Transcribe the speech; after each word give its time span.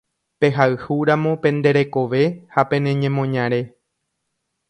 Pehayhúramo 0.43 1.31
pende 1.43 1.69
rekove 1.77 2.23
ha 2.53 2.61
pene 2.69 2.91
ñemoñare. 3.01 3.61